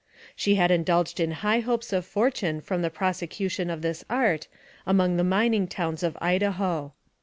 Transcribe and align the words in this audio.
She 0.35 0.55
had 0.55 0.71
indulged 0.71 1.19
in 1.19 1.29
high 1.29 1.59
hopes 1.59 1.93
of 1.93 2.07
fortune 2.07 2.59
from 2.59 2.81
the 2.81 2.89
pros 2.89 3.19
ecution 3.19 3.71
of 3.71 3.83
this 3.83 4.03
art 4.09 4.47
among 4.83 5.15
the 5.17 5.23
mining 5.23 5.67
towns 5.67 6.01
of 6.01 6.17
Idaho. 6.19 6.93